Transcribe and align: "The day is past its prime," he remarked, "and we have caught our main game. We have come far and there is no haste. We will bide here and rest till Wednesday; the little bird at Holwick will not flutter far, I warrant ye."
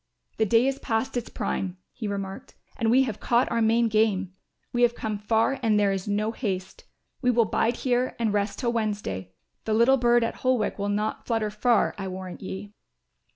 "The 0.37 0.47
day 0.47 0.65
is 0.65 0.79
past 0.79 1.15
its 1.15 1.29
prime," 1.29 1.77
he 1.93 2.07
remarked, 2.07 2.55
"and 2.75 2.89
we 2.89 3.03
have 3.03 3.19
caught 3.19 3.51
our 3.51 3.61
main 3.61 3.87
game. 3.87 4.33
We 4.73 4.81
have 4.81 4.95
come 4.95 5.19
far 5.19 5.59
and 5.61 5.79
there 5.79 5.91
is 5.91 6.07
no 6.07 6.31
haste. 6.31 6.85
We 7.21 7.29
will 7.29 7.45
bide 7.45 7.75
here 7.75 8.15
and 8.17 8.33
rest 8.33 8.57
till 8.57 8.73
Wednesday; 8.73 9.31
the 9.65 9.75
little 9.75 9.97
bird 9.97 10.23
at 10.23 10.37
Holwick 10.37 10.79
will 10.79 10.89
not 10.89 11.27
flutter 11.27 11.51
far, 11.51 11.93
I 11.99 12.07
warrant 12.07 12.41
ye." 12.41 12.73